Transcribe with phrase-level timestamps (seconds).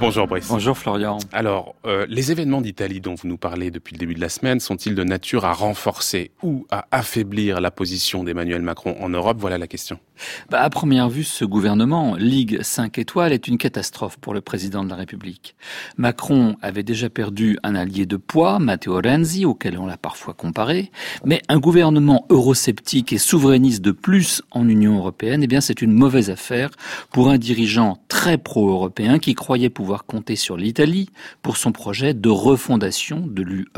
[0.00, 0.48] Bonjour Brice.
[0.48, 1.18] Bonjour Florian.
[1.30, 4.58] Alors, euh, les événements d'Italie dont vous nous parlez depuis le début de la semaine
[4.58, 9.36] sont-ils de nature à renforcer ou à affaiblir la position d'Emmanuel Macron en Europe?
[9.38, 10.00] Voilà la question.
[10.48, 14.84] Bah, à première vue, ce gouvernement, Ligue 5 étoiles, est une catastrophe pour le président
[14.84, 15.54] de la République.
[15.98, 20.90] Macron avait déjà perdu un allié de poids, Matteo Renzi, auquel on l'a parfois comparé,
[21.24, 25.92] mais un gouvernement eurosceptique et souverainiste de plus en Union européenne, eh bien, c'est une
[25.92, 26.70] mauvaise affaire
[27.12, 31.08] pour un dirigeant très pro-européen qui croyait pouvoir compter sur l'Italie
[31.42, 33.68] pour son projet de refondation de l'UE.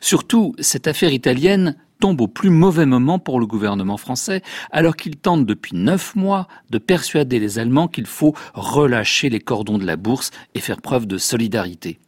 [0.00, 5.16] Surtout, cette affaire italienne tombe au plus mauvais moment pour le gouvernement français, alors qu'il
[5.16, 9.96] tente depuis neuf mois de persuader les Allemands qu'il faut relâcher les cordons de la
[9.96, 11.98] bourse et faire preuve de solidarité.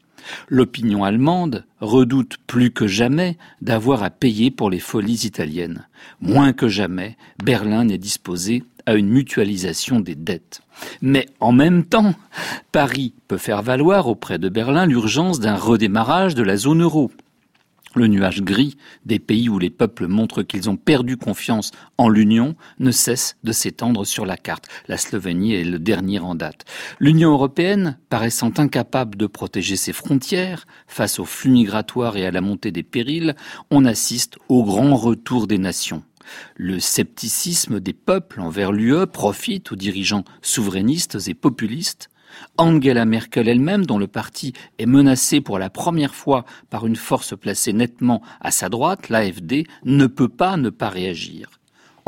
[0.49, 5.87] L'opinion allemande redoute plus que jamais d'avoir à payer pour les folies italiennes.
[6.21, 10.63] Moins que jamais, Berlin n'est disposé à une mutualisation des dettes.
[11.03, 12.15] Mais en même temps,
[12.73, 17.11] Paris peut faire valoir auprès de Berlin l'urgence d'un redémarrage de la zone euro.
[17.97, 22.55] Le nuage gris des pays où les peuples montrent qu'ils ont perdu confiance en l'Union
[22.79, 24.69] ne cesse de s'étendre sur la carte.
[24.87, 26.67] La Slovénie est le dernier en date.
[27.01, 32.43] L'Union européenne, paraissant incapable de protéger ses frontières face aux flux migratoires et à la
[32.43, 33.35] montée des périls,
[33.71, 36.03] on assiste au grand retour des nations.
[36.55, 42.11] Le scepticisme des peuples envers l'UE profite aux dirigeants souverainistes et populistes
[42.59, 47.37] Angela Merkel elle-même, dont le parti est menacé pour la première fois par une force
[47.37, 51.51] placée nettement à sa droite, l'AFD, ne peut pas ne pas réagir.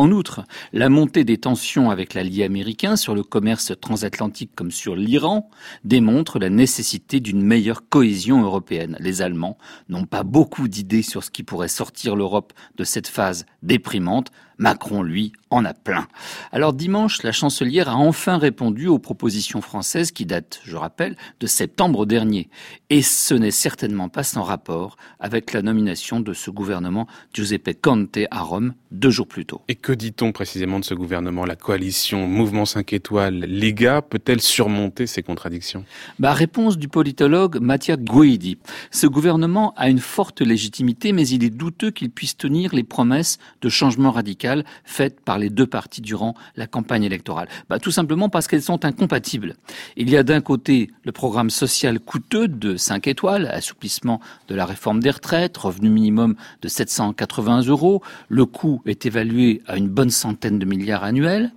[0.01, 4.95] En outre, la montée des tensions avec l'allié américain sur le commerce transatlantique comme sur
[4.95, 5.51] l'Iran
[5.83, 8.97] démontre la nécessité d'une meilleure cohésion européenne.
[9.01, 13.45] Les Allemands n'ont pas beaucoup d'idées sur ce qui pourrait sortir l'Europe de cette phase
[13.65, 14.31] déprimante.
[14.59, 16.09] Macron, lui, en a plein.
[16.53, 21.47] Alors dimanche, la chancelière a enfin répondu aux propositions françaises qui datent, je rappelle, de
[21.47, 22.51] septembre dernier.
[22.91, 28.19] Et ce n'est certainement pas sans rapport avec la nomination de ce gouvernement Giuseppe Conte
[28.31, 29.63] à Rome deux jours plus tôt.
[29.69, 31.45] Et que dit-on précisément de ce gouvernement?
[31.45, 35.85] La coalition Mouvement 5 étoiles, Liga, peut-elle surmonter ces contradictions?
[36.19, 38.59] Bah, Réponse du politologue Mattia Guidi.
[38.91, 43.39] Ce gouvernement a une forte légitimité, mais il est douteux qu'il puisse tenir les promesses
[43.61, 44.48] de changement radical
[44.85, 48.85] faites par les deux partis durant la campagne électorale bah, Tout simplement parce qu'elles sont
[48.85, 49.55] incompatibles.
[49.97, 54.67] Il y a d'un côté le programme social coûteux de 5 étoiles, assouplissement de la
[54.67, 58.03] réforme des retraites, revenu minimum de 780 euros.
[58.29, 61.53] Le coût est évalué à une bonne centaine de milliards annuels.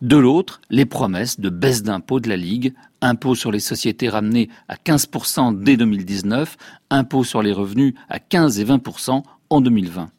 [0.00, 4.48] De l'autre, les promesses de baisse d'impôts de la Ligue, impôt sur les sociétés ramené
[4.68, 6.56] à 15% dès 2019,
[6.90, 10.10] impôt sur les revenus à 15 et 20% en 2020.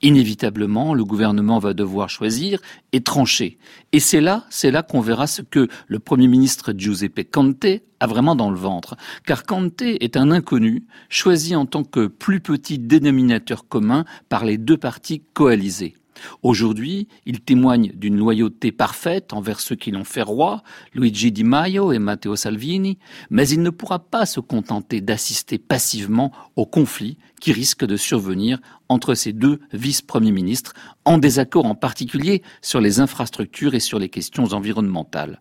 [0.00, 2.60] Inévitablement, le gouvernement va devoir choisir
[2.92, 3.58] et trancher.
[3.92, 7.66] Et c'est là, c'est là qu'on verra ce que le Premier ministre Giuseppe Conte
[7.98, 8.96] a vraiment dans le ventre.
[9.26, 14.56] Car Conte est un inconnu, choisi en tant que plus petit dénominateur commun par les
[14.56, 15.94] deux partis coalisés.
[16.42, 20.62] Aujourd'hui, il témoigne d'une loyauté parfaite envers ceux qui l'ont fait roi,
[20.94, 22.98] Luigi Di Maio et Matteo Salvini,
[23.30, 28.58] mais il ne pourra pas se contenter d'assister passivement au conflit qui risque de survenir
[28.88, 30.72] entre ces deux vice-premiers ministres,
[31.04, 35.40] en désaccord en particulier sur les infrastructures et sur les questions environnementales.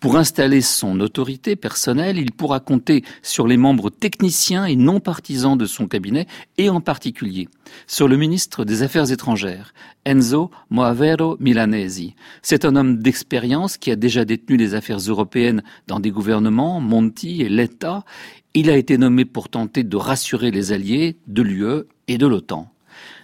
[0.00, 5.56] Pour installer son autorité personnelle, il pourra compter sur les membres techniciens et non partisans
[5.56, 7.48] de son cabinet, et en particulier
[7.86, 9.74] sur le ministre des Affaires étrangères,
[10.04, 12.14] Enzo Moavero Milanesi.
[12.42, 17.42] C'est un homme d'expérience qui a déjà détenu les affaires européennes dans des gouvernements, Monti
[17.42, 18.04] et Letta.
[18.54, 22.70] Il a été nommé pour tenter de rassurer les alliés de l'UE et de l'OTAN.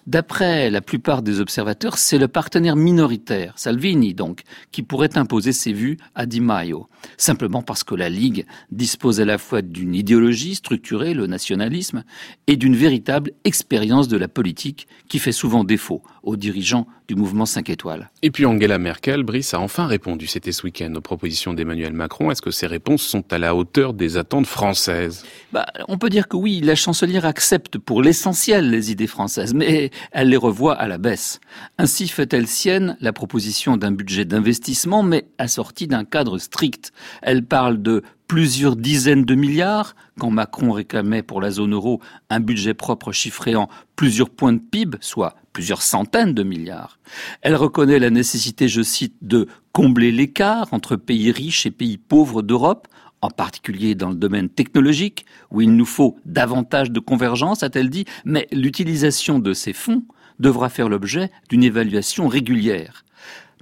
[0.06, 5.72] D'après la plupart des observateurs, c'est le partenaire minoritaire, Salvini donc, qui pourrait imposer ses
[5.72, 10.56] vues à Di Maio, simplement parce que la Ligue dispose à la fois d'une idéologie
[10.56, 12.04] structurée, le nationalisme,
[12.46, 17.44] et d'une véritable expérience de la politique qui fait souvent défaut aux dirigeants du mouvement
[17.44, 18.10] 5 étoiles.
[18.22, 22.30] Et puis Angela Merkel, Brice, a enfin répondu, c'était ce week-end, aux propositions d'Emmanuel Macron.
[22.30, 25.24] Est-ce que ces réponses sont à la hauteur des attentes françaises?
[25.52, 29.90] Bah, On peut dire que oui, la chancelière accepte pour l'essentiel les idées françaises, mais
[30.12, 31.40] elle les revoit à la baisse.
[31.78, 36.92] Ainsi fait-elle sienne la proposition d'un budget d'investissement, mais assorti d'un cadre strict.
[37.22, 42.00] Elle parle de plusieurs dizaines de milliards, quand Macron réclamait pour la zone euro
[42.30, 46.98] un budget propre chiffré en plusieurs points de PIB, soit plusieurs centaines de milliards.
[47.42, 52.42] Elle reconnaît la nécessité, je cite, de combler l'écart entre pays riches et pays pauvres
[52.42, 52.88] d'Europe,
[53.24, 58.04] en particulier dans le domaine technologique, où il nous faut davantage de convergence, a-t-elle dit,
[58.24, 60.04] mais l'utilisation de ces fonds
[60.38, 63.04] devra faire l'objet d'une évaluation régulière.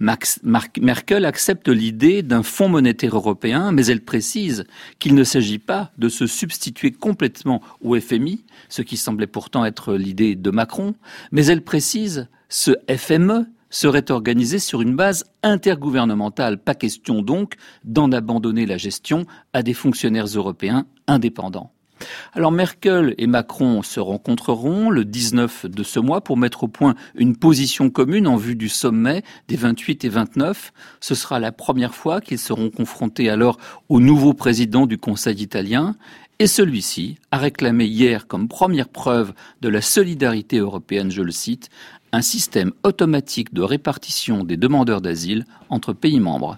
[0.00, 4.64] Merkel accepte l'idée d'un fonds monétaire européen, mais elle précise
[4.98, 9.94] qu'il ne s'agit pas de se substituer complètement au FMI, ce qui semblait pourtant être
[9.94, 10.94] l'idée de Macron,
[11.30, 16.58] mais elle précise ce FME serait organisé sur une base intergouvernementale.
[16.58, 21.72] Pas question donc d'en abandonner la gestion à des fonctionnaires européens indépendants.
[22.32, 26.94] Alors Merkel et Macron se rencontreront le 19 de ce mois pour mettre au point
[27.14, 30.72] une position commune en vue du sommet des 28 et 29.
[31.00, 33.58] Ce sera la première fois qu'ils seront confrontés alors
[33.88, 35.94] au nouveau président du Conseil italien
[36.38, 41.68] et celui-ci a réclamé hier comme première preuve de la solidarité européenne, je le cite,
[42.12, 46.50] un système automatique de répartition des demandeurs d'asile entre pays membres.